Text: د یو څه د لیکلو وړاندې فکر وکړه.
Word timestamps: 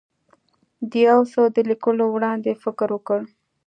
د 0.89 0.91
یو 1.07 1.21
څه 1.31 1.41
د 1.55 1.57
لیکلو 1.69 2.05
وړاندې 2.15 2.51
فکر 2.63 2.87
وکړه. 2.95 3.21